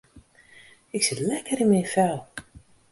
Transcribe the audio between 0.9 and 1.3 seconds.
Ik sit